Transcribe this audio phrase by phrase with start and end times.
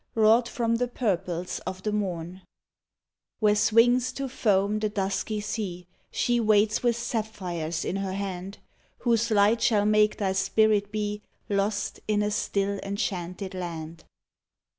[0.15, 2.41] Wrought from the purples of the morn.
[3.37, 7.97] 114 whii:e magic Where swings to foam the dusky sea, She waits with sapphires in
[7.97, 8.57] her hand
[9.01, 14.03] Whose light shall make thy spirit be Lost in a still, enchanted land.